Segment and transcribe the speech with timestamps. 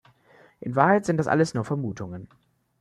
[0.61, 2.27] In Wahrheit sind das alles nur Vermutungen.